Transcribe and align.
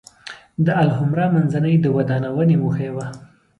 د 0.65 0.67
الحمرأ 0.83 1.25
منځۍ 1.35 1.75
د 1.81 1.85
ودانونې 1.95 2.55
موخه 2.61 2.81
یې 2.87 2.91
وه. 2.95 3.07